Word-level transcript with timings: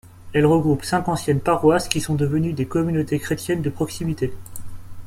Elle 0.33 0.47
regroupe 0.47 0.83
cinq 0.83 1.07
anciennes 1.09 1.41
paroisses 1.41 1.87
qui 1.87 2.01
sont 2.01 2.15
devenues 2.15 2.53
des 2.53 2.65
communautés 2.65 3.19
chrétiennes 3.19 3.61
de 3.61 3.69
proximité. 3.69 4.33